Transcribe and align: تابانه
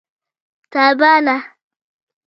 تابانه 0.71 1.37